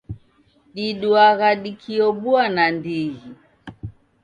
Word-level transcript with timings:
Diduagha 0.75 1.49
dikiobua 1.63 2.43
nandighi. 2.55 3.29